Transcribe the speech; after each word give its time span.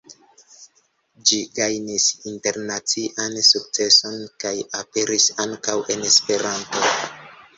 Ĝi 1.31 1.37
gajnis 1.57 2.05
internacian 2.31 3.37
sukceson 3.49 4.17
kaj 4.45 4.55
aperis 4.79 5.27
ankaŭ 5.45 5.77
en 5.97 6.09
Esperanto. 6.11 6.89